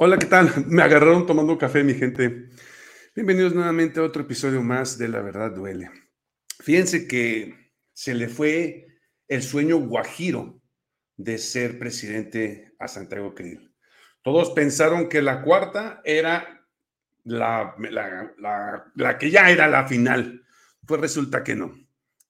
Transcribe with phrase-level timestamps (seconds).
[0.00, 0.52] Hola, ¿qué tal?
[0.68, 2.50] Me agarraron tomando café, mi gente.
[3.16, 5.90] Bienvenidos nuevamente a otro episodio más de La Verdad Duele.
[6.60, 8.86] Fíjense que se le fue
[9.26, 10.62] el sueño guajiro
[11.16, 13.74] de ser presidente a Santiago Krill.
[14.22, 16.64] Todos pensaron que la cuarta era
[17.24, 17.74] la,
[19.18, 20.46] que ya era la final.
[20.86, 21.74] Pues resulta que no.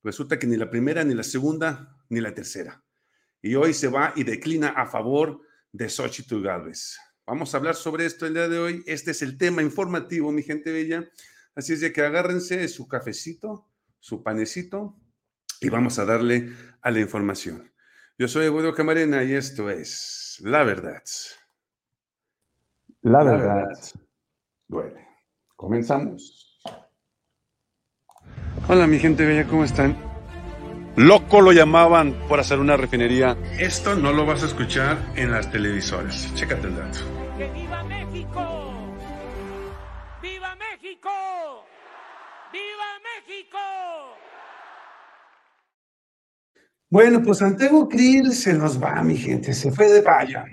[0.03, 2.83] Resulta que ni la primera, ni la segunda, ni la tercera.
[3.42, 6.98] Y hoy se va y declina a favor de Xochitl Gálvez.
[7.29, 8.83] Vamos a hablar sobre esto el día de hoy.
[8.87, 11.11] Este es el tema informativo, mi gente bella.
[11.55, 13.69] Así es de que agárrense su cafecito,
[14.01, 14.97] su panecito
[15.61, 17.70] y vamos a darle a la información.
[18.17, 21.03] Yo soy Eduardo Camarena y esto es La Verdad.
[23.03, 23.79] La Verdad.
[24.67, 25.07] Duele.
[25.55, 26.63] Comenzamos.
[28.69, 29.98] Hola, mi gente bella, ¿cómo están?
[30.97, 33.37] Loco lo llamaban por hacer una refinería.
[33.59, 36.35] Esto no lo vas a escuchar en las televisoras.
[36.35, 37.17] Chécate el dato.
[37.39, 38.42] ¡Que viva México!
[40.20, 41.08] ¡Viva México!
[42.53, 43.58] ¡Viva México!
[46.91, 50.47] Bueno, pues Santiago Krill se nos va, mi gente, se fue de valla.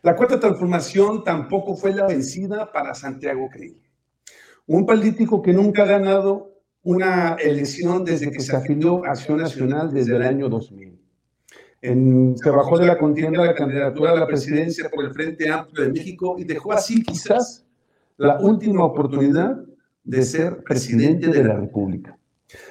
[0.00, 3.82] La cuarta transformación tampoco fue la vencida para Santiago Krill.
[4.68, 9.92] Un político que nunca ha ganado una elección desde que se afilió a Acción Nacional
[9.92, 10.95] desde el año 2000.
[11.82, 15.92] Se bajó de la contienda la candidatura a la presidencia por el Frente Amplio de
[15.92, 17.64] México y dejó así quizás
[18.16, 19.56] la última oportunidad
[20.02, 22.16] de ser presidente de la República.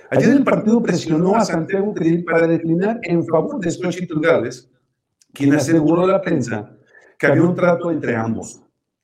[0.10, 4.70] Ayer el partido presionó a Santiago Krill para declinar en favor de Xochitl Gálvez,
[5.34, 6.76] quien aseguró a la prensa
[7.20, 8.62] que había un trato entre ambos.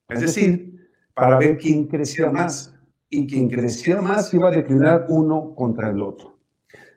[0.10, 2.74] Es decir, para ver quién crecía más,
[3.14, 6.40] y quien creciera más iba a declinar uno contra el otro.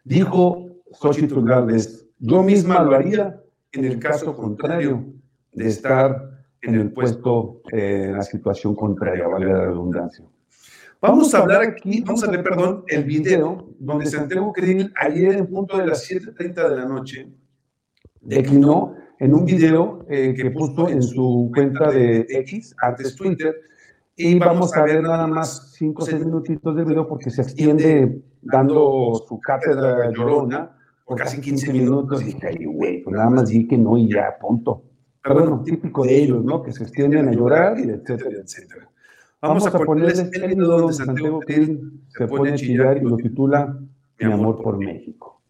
[0.05, 3.39] Dijo Xochitl Gálvez, yo misma lo haría
[3.73, 5.05] en el caso contrario
[5.53, 6.31] de estar
[6.63, 10.25] en el puesto, eh, en la situación contraria, vale la redundancia.
[11.03, 15.47] Vamos a hablar aquí, vamos a ver, perdón, el video donde Santiago Krill ayer en
[15.49, 17.29] punto de las 7.30 de la noche
[18.23, 23.55] declinó en un video eh, que puso en su cuenta de X, antes Twitter,
[24.17, 28.23] y vamos a ver nada más cinco o seis minutitos de video porque se extiende
[28.41, 30.75] dando su cátedra llorona
[31.05, 32.23] por casi 15 minutos.
[32.23, 34.83] Y dije, ay, güey, pues nada más di que no y ya, punto.
[35.23, 36.63] Pero bueno, típico de ellos, ¿no?
[36.63, 38.91] Que se extienden a llorar y etcétera, etcétera.
[39.41, 43.79] Vamos, a ponerles el video donde Santiago Krill se pone a chillar y lo titula
[44.19, 45.43] Mi amor por México.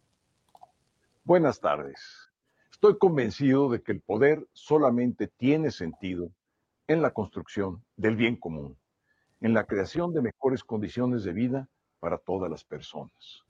[1.23, 2.29] Buenas tardes.
[2.71, 6.29] Estoy convencido de que el poder solamente tiene sentido
[6.87, 8.77] en la construcción del bien común,
[9.39, 11.69] en la creación de mejores condiciones de vida
[12.01, 13.44] para todas las personas.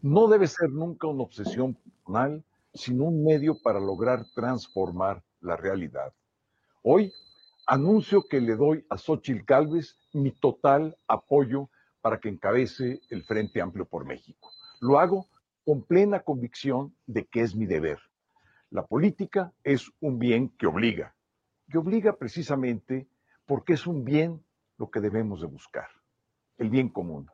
[0.00, 6.12] No debe ser nunca una obsesión personal, sino un medio para lograr transformar la realidad.
[6.82, 7.12] Hoy
[7.66, 11.68] anuncio que le doy a Xochitl Calves mi total apoyo
[12.00, 14.52] para que encabece el Frente Amplio por México.
[14.80, 15.26] Lo hago
[15.64, 17.98] con plena convicción de que es mi deber.
[18.70, 21.16] La política es un bien que obliga,
[21.68, 23.08] que obliga precisamente
[23.46, 24.44] porque es un bien
[24.76, 25.88] lo que debemos de buscar,
[26.56, 27.28] el bien común.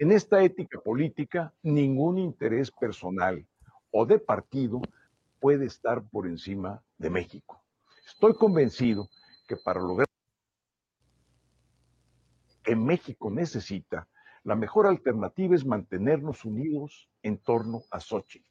[0.00, 3.44] En esta ética política, ningún interés personal
[3.90, 4.80] o de partido
[5.40, 7.60] puede estar por encima de México.
[8.06, 9.08] Estoy convencido
[9.48, 10.06] que para lograr
[12.62, 14.06] que México necesita,
[14.44, 18.46] la mejor alternativa es mantenernos unidos en torno a Xochitl.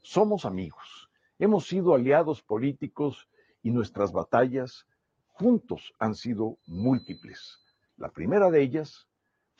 [0.00, 3.28] Somos amigos, hemos sido aliados políticos
[3.62, 4.86] y nuestras batallas
[5.26, 7.60] juntos han sido múltiples.
[7.98, 9.06] La primera de ellas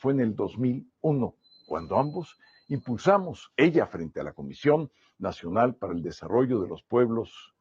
[0.03, 1.33] fue en el 2001,
[1.65, 7.55] cuando ambos impulsamos, ella frente a la Comisión Nacional para el Desarrollo de los Pueblos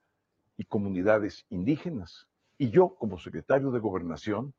[0.57, 2.27] y Comunidades Indígenas,
[2.59, 4.55] y yo como secretario de Gobernación,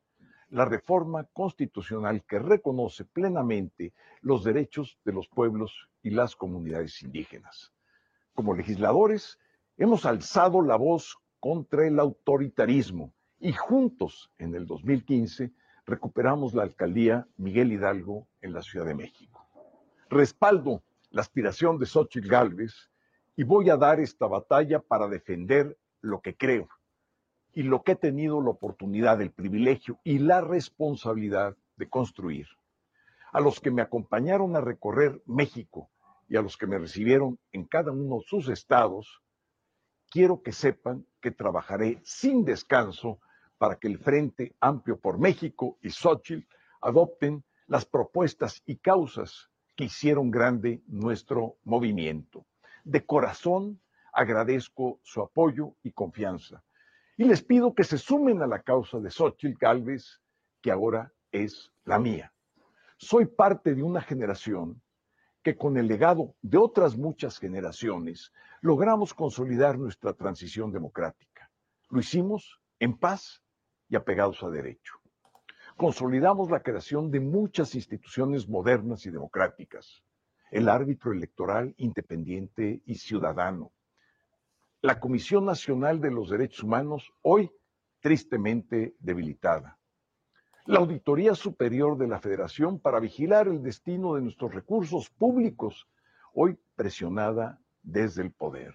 [0.48, 3.92] la reforma constitucional que reconoce plenamente
[4.22, 7.74] los derechos de los pueblos y las comunidades indígenas.
[8.34, 9.40] Como legisladores,
[9.76, 15.52] hemos alzado la voz contra el autoritarismo y juntos en el 2015
[15.86, 19.46] recuperamos la alcaldía Miguel Hidalgo en la Ciudad de México.
[20.10, 22.90] Respaldo la aspiración de Xochitl Gálvez
[23.36, 26.68] y voy a dar esta batalla para defender lo que creo
[27.54, 32.48] y lo que he tenido la oportunidad, el privilegio y la responsabilidad de construir.
[33.32, 35.90] A los que me acompañaron a recorrer México
[36.28, 39.22] y a los que me recibieron en cada uno de sus estados,
[40.10, 43.20] quiero que sepan que trabajaré sin descanso
[43.64, 46.46] para que el Frente Amplio por México y Xochitl
[46.82, 52.46] adopten las propuestas y causas que hicieron grande nuestro movimiento.
[52.84, 53.80] De corazón
[54.12, 56.62] agradezco su apoyo y confianza.
[57.16, 60.20] Y les pido que se sumen a la causa de Xochitl Galvez,
[60.62, 62.34] que ahora es la mía.
[62.98, 64.82] Soy parte de una generación
[65.42, 71.50] que con el legado de otras muchas generaciones logramos consolidar nuestra transición democrática.
[71.88, 73.43] Lo hicimos en paz
[73.94, 74.96] y apegados a derecho.
[75.78, 80.04] Consolidamos la creación de muchas instituciones modernas y democráticas.
[80.50, 83.72] El árbitro electoral independiente y ciudadano.
[84.82, 87.52] La Comisión Nacional de los Derechos Humanos, hoy
[88.00, 89.78] tristemente debilitada
[90.66, 95.90] la Auditoría Superior de la Federación para vigilar el destino de nuestros recursos públicos,
[96.34, 98.74] hoy presionada desde el poder.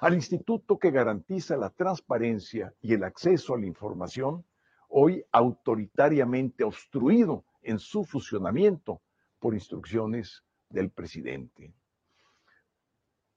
[0.00, 4.44] Al instituto que garantiza la transparencia y el acceso a la información,
[4.88, 9.00] hoy autoritariamente obstruido en su funcionamiento
[9.38, 11.72] por instrucciones del presidente.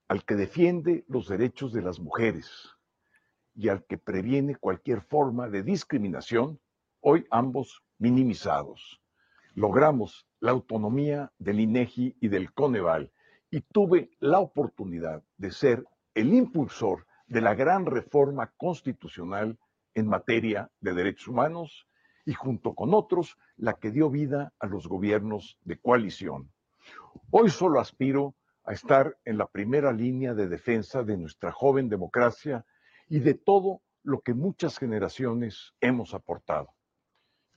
[0.09, 2.75] Al que defiende los derechos de las mujeres
[3.55, 6.59] y al que previene cualquier forma de discriminación
[7.00, 9.01] hoy ambos minimizados.
[9.53, 13.12] Logramos la autonomía del INEGI y del Coneval
[13.50, 15.85] y tuve la oportunidad de ser
[16.19, 19.57] el impulsor de la gran reforma constitucional
[19.94, 21.88] en materia de derechos humanos
[22.25, 26.51] y junto con otros la que dio vida a los gobiernos de coalición.
[27.31, 28.36] Hoy solo aspiro
[28.66, 32.65] a estar en la primera línea de defensa de nuestra joven democracia
[33.07, 36.74] y de todo lo que muchas generaciones hemos aportado.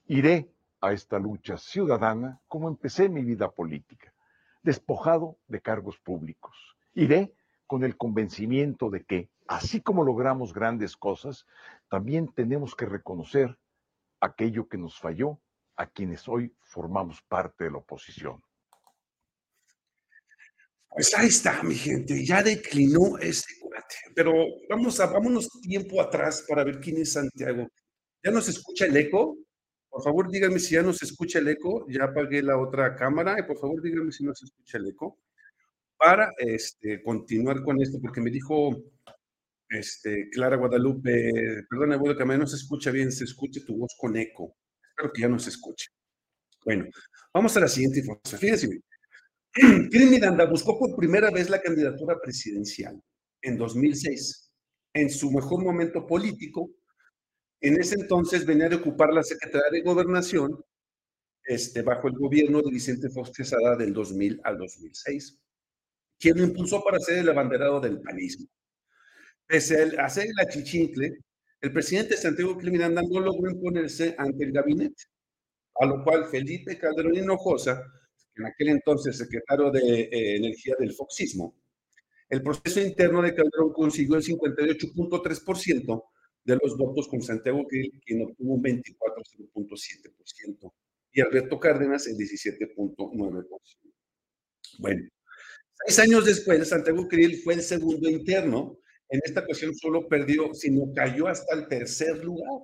[0.07, 4.15] Iré a esta lucha ciudadana como empecé mi vida política,
[4.63, 6.77] despojado de cargos públicos.
[6.95, 7.35] Iré
[7.67, 11.47] con el convencimiento de que, así como logramos grandes cosas,
[11.89, 13.59] también tenemos que reconocer
[14.21, 15.41] aquello que nos falló
[15.77, 18.43] a quienes hoy formamos parte de la oposición.
[20.89, 23.95] Pues ahí está, mi gente, ya declinó este cuate.
[24.15, 24.33] Pero
[24.69, 27.67] vamos a, vámonos tiempo atrás para ver quién es Santiago.
[28.23, 29.39] ¿Ya nos escucha el eco?
[29.89, 31.87] Por favor, díganme si ya no se escucha el eco.
[31.89, 35.19] Ya apagué la otra cámara y por favor, díganme si no se escucha el eco.
[36.03, 38.77] Para este, continuar con esto, porque me dijo
[39.69, 43.77] este, Clara Guadalupe, perdón, abuelo, que a mí no se escucha bien, se escuche tu
[43.77, 44.57] voz con eco.
[44.83, 45.91] Espero que ya no se escuche.
[46.65, 46.87] Bueno,
[47.33, 48.41] vamos a la siguiente información.
[48.41, 48.81] Fíjense.
[49.91, 53.01] Kirin Miranda buscó por primera vez la candidatura presidencial
[53.41, 54.51] en 2006.
[54.95, 56.69] En su mejor momento político,
[57.61, 60.65] en ese entonces venía de ocupar la Secretaría de Gobernación
[61.45, 65.39] este, bajo el gobierno de Vicente Fox Quesada del 2000 al 2006,
[66.23, 68.47] quien lo impulsó para ser el abanderado del panismo.
[69.45, 71.19] Pese a hacer la chichincle,
[71.61, 75.03] el presidente Santiago Criminanda no logró imponerse ante el gabinete,
[75.81, 77.83] a lo cual Felipe Calderón Hinojosa,
[78.37, 81.57] en aquel entonces secretario de eh, Energía del Foxismo,
[82.29, 86.05] el proceso interno de Calderón consiguió el 58.3%,
[86.45, 90.73] de los votos con Santiago Krill, quien obtuvo un 24.7%,
[91.13, 93.49] y Alberto Cárdenas el 17.9%.
[94.79, 95.03] Bueno,
[95.87, 98.79] seis años después, Santiago Krill fue el segundo interno.
[99.09, 102.63] En esta ocasión solo perdió, sino cayó hasta el tercer lugar.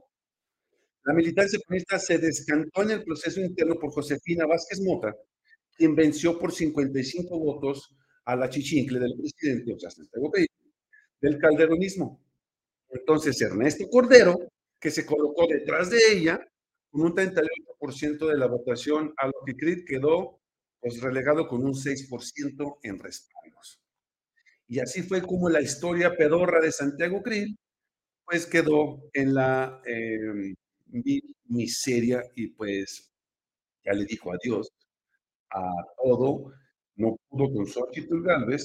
[1.04, 5.14] La militancia comunista se descantó en el proceso interno por Josefina Vázquez Mota,
[5.76, 7.94] quien venció por 55 votos
[8.24, 10.48] a la chichincle del presidente, o sea, Santiago Krill,
[11.20, 12.22] del calderonismo.
[12.90, 14.38] Entonces, Ernesto Cordero,
[14.78, 16.40] que se colocó detrás de ella,
[16.90, 20.37] con un 38% de la votación, a lo que Creed quedó
[20.80, 23.80] pues, relegado con un 6% en respaldos.
[24.68, 27.48] Y así fue como la historia pedorra de Santiago Creed,
[28.24, 30.54] pues quedó en la em,
[31.46, 33.10] miseria y pues
[33.84, 34.68] ya le dijo adiós
[35.50, 35.62] a
[36.02, 36.52] todo,
[36.96, 38.64] no pudo con Xochitl Galvez,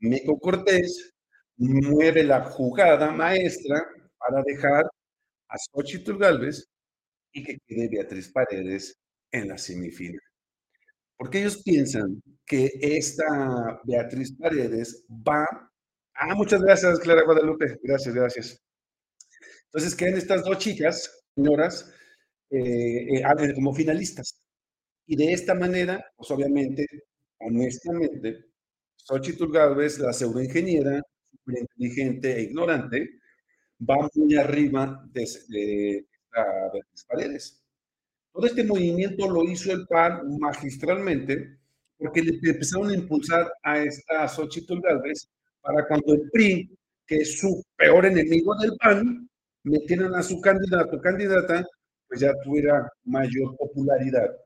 [0.00, 1.14] Meco Cortés,
[1.56, 3.82] mueve la jugada maestra
[4.18, 4.84] para dejar
[5.48, 6.66] a Xochitl Galvez
[7.32, 8.98] y que quede Beatriz Paredes
[9.32, 10.20] en la semifinal.
[11.16, 15.46] Porque ellos piensan que esta Beatriz Paredes va.
[16.14, 17.78] Ah, muchas gracias, Clara Guadalupe.
[17.82, 18.62] Gracias, gracias.
[19.66, 21.92] Entonces quedan estas dos chicas, señoras,
[22.50, 24.40] eh, eh, como finalistas.
[25.06, 26.86] Y de esta manera, pues obviamente,
[27.40, 28.46] honestamente,
[28.96, 31.02] Xochitl Galvez, la pseudoingeniera,
[31.46, 33.20] inteligente e ignorante,
[33.80, 36.06] va muy arriba de, de,
[37.08, 37.63] Paredes.
[38.34, 41.56] Todo este movimiento lo hizo el PAN magistralmente
[41.96, 45.28] porque le empezaron a impulsar a esta Xochitl Galvez
[45.60, 46.76] para cuando el PRI,
[47.06, 49.30] que es su peor enemigo del PAN,
[49.62, 51.64] metieran a su candidato o candidata,
[52.08, 54.36] pues ya tuviera mayor popularidad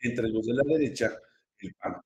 [0.00, 1.16] entre los de la derecha,
[1.60, 2.02] el PAN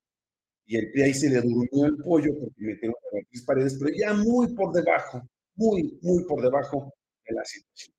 [0.67, 3.97] y el PRI ahí se le durmió el pollo porque metieron a Beatriz Paredes, pero
[3.97, 6.93] ya muy por debajo, muy, muy por debajo
[7.27, 7.98] de situación.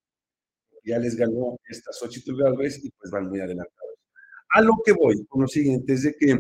[0.90, 4.00] Ya les ganó esta Xochitl Galvez y pues van muy adelantados.
[4.50, 6.36] A lo que voy con lo siguiente es de que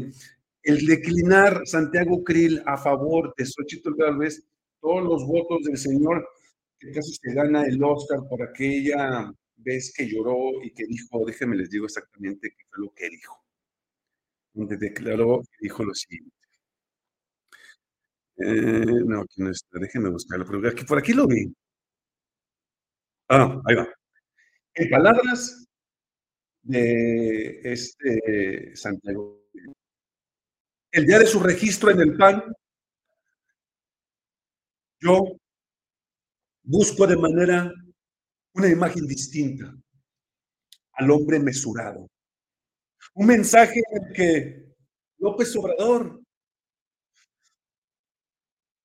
[0.63, 4.43] el declinar Santiago Krill a favor de Xochitl Galvez,
[4.81, 6.27] todos los votos del señor
[6.79, 11.55] que casi se gana el Oscar por aquella vez que lloró y que dijo, déjenme
[11.57, 13.35] les digo exactamente qué fue lo que dijo.
[14.53, 16.35] Donde declaró y dijo lo siguiente.
[18.37, 21.53] Eh, no, aquí no está, déjenme buscarlo, pero aquí, por aquí lo vi.
[23.29, 23.98] Ah, ahí va.
[24.87, 25.67] Palabras
[26.61, 29.43] de este Santiago,
[30.91, 32.43] el día de su registro en el PAN,
[35.01, 35.37] yo
[36.63, 37.73] busco de manera
[38.53, 39.75] una imagen distinta
[40.93, 42.09] al hombre mesurado.
[43.15, 44.75] Un mensaje en el que
[45.17, 46.21] López Obrador,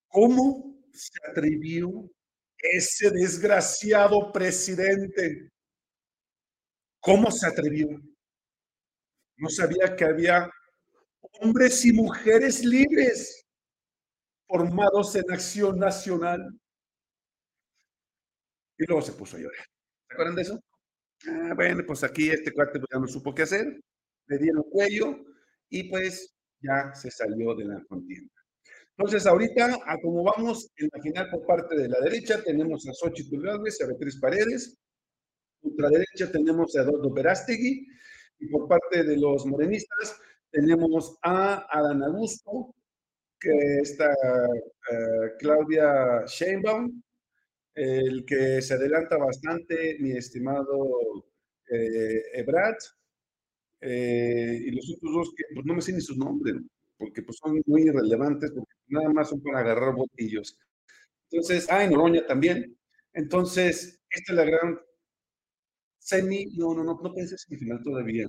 [0.09, 2.11] ¿cómo se atrevió
[2.59, 5.54] ese desgraciado presidente?
[7.05, 7.87] ¿Cómo se atrevió?
[9.37, 10.51] No sabía que había
[11.43, 13.45] hombres y mujeres libres
[14.49, 16.59] formados en acción nacional.
[18.79, 19.67] Y luego se puso a llorar.
[20.09, 20.61] ¿Se acuerdan de eso?
[21.29, 23.81] Ah, bueno, pues aquí este cuate pues, ya no supo qué hacer,
[24.27, 25.19] le dieron cuello
[25.69, 28.33] y pues ya se salió de la contienda.
[28.97, 32.95] Entonces, ahorita, a como vamos en la final por parte de la derecha, tenemos a
[32.95, 34.79] Xochitl Galvez, a Beatriz Paredes,
[35.91, 37.87] derecha tenemos a Eduardo Verástegui,
[38.41, 42.75] y por parte de los morenistas tenemos a Adán Augusto,
[43.39, 47.03] que está uh, Claudia Sheinbaum,
[47.75, 51.27] el que se adelanta bastante, mi estimado
[51.69, 52.77] eh, Ebrad,
[53.81, 56.57] eh, y los otros dos que pues, no me sé ni sus nombres,
[56.97, 60.57] porque pues, son muy irrelevantes, porque nada más son para agarrar botillos.
[61.31, 62.77] Entonces, ah, y Noroña también.
[63.13, 64.79] Entonces, esta es la gran
[66.05, 68.29] semi, no, no, no, no pensé semifinal todavía.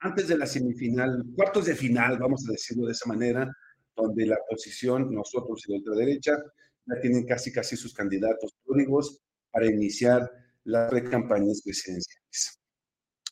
[0.00, 3.50] Antes de la semifinal, cuartos de final, vamos a decirlo de esa manera,
[3.94, 6.42] donde la oposición, nosotros y la ultraderecha,
[6.86, 10.30] ya tienen casi casi sus candidatos públicos para iniciar
[10.64, 12.60] las campañas presidenciales.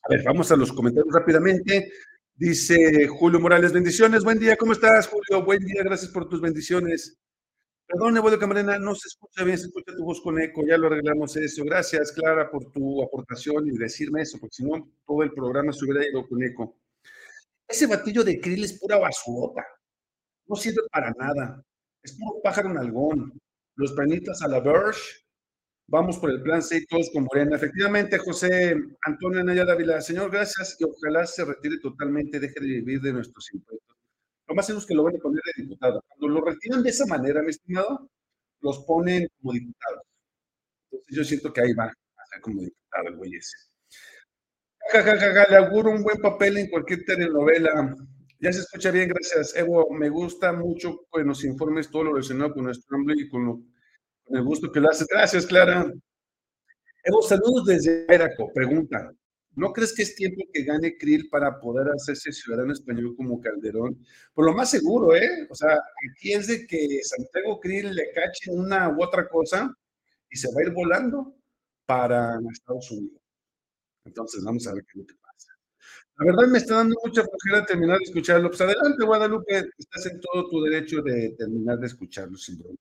[0.02, 1.90] A ver, vamos a los comentarios rápidamente.
[2.34, 5.44] Dice Julio Morales, bendiciones, buen día, ¿cómo estás, Julio?
[5.44, 7.16] Buen día, gracias por tus bendiciones.
[7.86, 10.86] Perdón, Evodio Camarena, no se escucha bien, se escucha tu voz con eco, ya lo
[10.86, 11.64] arreglamos eso.
[11.64, 15.84] Gracias, Clara, por tu aportación y decirme eso, porque si no, todo el programa se
[15.84, 16.76] hubiera ido con eco.
[17.68, 19.64] Ese batillo de krill es pura basurota,
[20.46, 21.62] no sirve para nada,
[22.02, 23.32] es puro pájaro nalgón.
[23.76, 25.00] Los panitas a la Verge,
[25.88, 27.56] vamos por el plan 6, todos con Morena.
[27.56, 33.00] Efectivamente, José Antonio Naya Dávila, señor, gracias y ojalá se retire totalmente, deje de vivir
[33.00, 33.93] de nuestros impuestos.
[34.54, 36.02] Más seguro es que lo van a poner de diputado.
[36.08, 38.08] Cuando lo retiran de esa manera, mi estimado,
[38.60, 40.02] los ponen como diputados.
[40.90, 43.56] Entonces yo siento que ahí va a ser como diputado el güey ese.
[45.50, 47.96] Le auguro un buen papel en cualquier telenovela.
[48.38, 49.56] Ya se escucha bien, gracias.
[49.56, 53.72] Evo, me gusta mucho que nos informes todo lo relacionado con nuestro hombre y con,
[54.26, 55.06] el gusto que lo haces.
[55.08, 55.92] Gracias, Clara.
[57.02, 58.52] Evo, saludos desde Eraco.
[58.52, 59.12] Pregunta,
[59.56, 64.04] ¿No crees que es tiempo que gane Krill para poder hacerse ciudadano español como Calderón?
[64.32, 65.46] Por lo más seguro, ¿eh?
[65.48, 65.78] O sea,
[66.10, 69.72] aquí es que Santiago Krill le cache una u otra cosa
[70.30, 71.36] y se va a ir volando
[71.86, 73.20] para Estados Unidos.
[74.04, 75.52] Entonces, vamos a ver qué es lo que pasa.
[76.18, 78.48] La verdad me está dando mucha flojera terminar de escucharlo.
[78.48, 82.78] Pues adelante, Guadalupe, estás en todo tu derecho de terminar de escucharlo sin problema.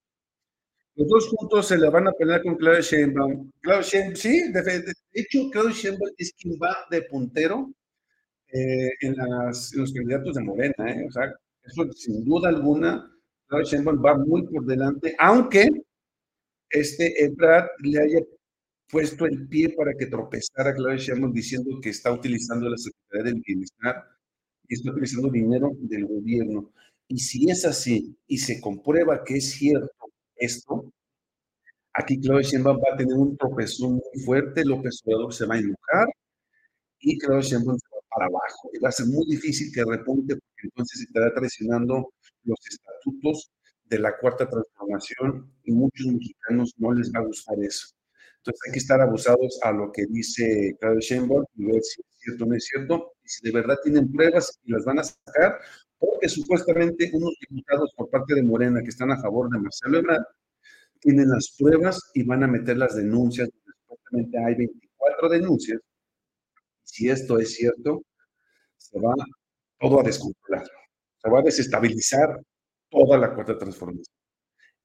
[0.96, 3.52] Los dos juntos se la van a pelear con Claudia Sheinbaum.
[3.62, 7.72] Claudia Sheinbaum, sí, de, hecho, Claudia Sheinbaum es quien va de puntero
[8.52, 9.16] eh, en,
[9.74, 11.06] los candidatos de Morena, ¿eh?
[11.08, 11.34] O sea,
[11.64, 13.12] eso sin duda alguna,
[13.48, 15.70] Claudia Sheinbaum va muy por delante, aunque
[16.70, 18.20] este Ebrard le haya
[18.90, 23.42] puesto el pie para que tropezara Claudia Sheinbaum diciendo que está utilizando la Secretaría del
[23.46, 24.04] Bienestar
[24.68, 26.72] y está utilizando dinero del gobierno.
[27.08, 30.03] Y si es así y se comprueba que es cierto
[30.36, 30.92] esto,
[31.94, 35.60] aquí Claudia Sheinbaum va a tener un tropezón muy fuerte, López Obrador se va a
[35.60, 36.08] enojar
[37.00, 38.70] y Claudia Sheinbaum se va para abajo.
[38.74, 42.14] Y va a ser muy difícil que repunte porque entonces estará traicionando
[42.44, 43.52] los estatutos
[43.86, 47.88] de la cuarta transformación y muchos mexicanos no les va a gustar eso.
[48.38, 52.08] Entonces hay que estar abusados a lo que dice Claudia Sheinbaum y ver si es
[52.18, 55.04] cierto o no es cierto y si de verdad tienen pruebas y las van a
[55.04, 55.60] sacar
[56.06, 60.24] porque supuestamente unos diputados por parte de Morena que están a favor de Marcelo Ebrard
[61.00, 63.50] tienen las pruebas y van a meter las denuncias.
[63.88, 65.80] Supuestamente hay 24 denuncias.
[66.84, 68.04] Si esto es cierto,
[68.78, 69.14] se va
[69.80, 70.66] todo a descontrolar.
[71.22, 72.42] Se va a desestabilizar
[72.90, 74.16] toda la cuarta transformación.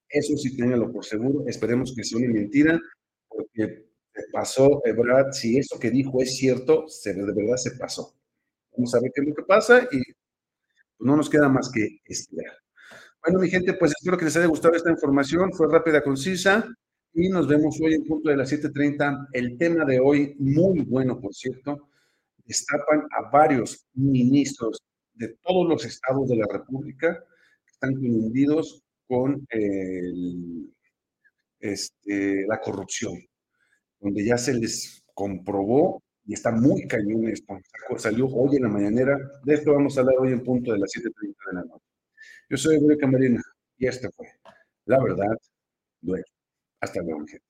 [0.08, 1.48] Eso sí, ténganlo por seguro.
[1.48, 2.80] Esperemos que sea una mentira,
[3.28, 3.86] porque
[4.32, 8.14] pasó, Ebrard, si eso que dijo es cierto, se, de verdad se pasó.
[8.72, 10.00] Vamos a ver qué es lo que pasa y
[10.98, 12.54] no nos queda más que esperar.
[13.24, 15.52] Bueno, mi gente, pues espero que les haya gustado esta información.
[15.52, 16.64] Fue rápida, concisa.
[17.14, 19.28] Y nos vemos hoy en punto de las 7:30.
[19.32, 21.88] El tema de hoy, muy bueno, por cierto,
[22.44, 24.82] destapan a varios ministros
[25.14, 27.14] de todos los estados de la República
[27.66, 29.46] que están confundidos con
[31.60, 33.18] este, la corrupción,
[34.00, 37.58] donde ya se les comprobó y está muy cañón esto.
[37.96, 39.18] Salió hoy en la mañanera.
[39.44, 41.86] De esto vamos a hablar hoy en punto de las 7:30 de la noche.
[42.50, 43.42] Yo soy Ebreo Camarena
[43.78, 44.26] y este fue
[44.84, 45.38] La Verdad
[46.02, 46.24] Duele.
[46.80, 47.47] Hasta luego, gente.